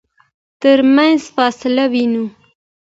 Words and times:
ترمنځ 0.61 1.21
فاصله 1.35 1.85
وينو. 1.93 2.25